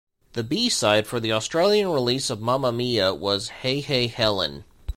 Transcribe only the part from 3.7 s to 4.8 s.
Hey Helen".